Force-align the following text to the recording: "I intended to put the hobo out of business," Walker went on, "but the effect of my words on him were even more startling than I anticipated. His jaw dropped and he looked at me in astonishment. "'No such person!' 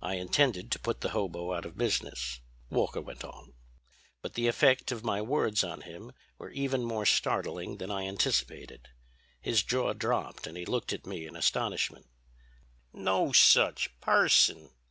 "I 0.00 0.14
intended 0.14 0.70
to 0.72 0.78
put 0.78 1.02
the 1.02 1.10
hobo 1.10 1.52
out 1.52 1.66
of 1.66 1.76
business," 1.76 2.40
Walker 2.70 3.02
went 3.02 3.24
on, 3.24 3.52
"but 4.22 4.32
the 4.32 4.46
effect 4.48 4.90
of 4.90 5.04
my 5.04 5.20
words 5.20 5.62
on 5.62 5.82
him 5.82 6.12
were 6.38 6.48
even 6.48 6.82
more 6.82 7.04
startling 7.04 7.76
than 7.76 7.90
I 7.90 8.04
anticipated. 8.06 8.88
His 9.38 9.62
jaw 9.62 9.92
dropped 9.92 10.46
and 10.46 10.56
he 10.56 10.64
looked 10.64 10.94
at 10.94 11.04
me 11.04 11.26
in 11.26 11.36
astonishment. 11.36 12.06
"'No 12.94 13.32
such 13.34 13.90
person!' 14.00 14.70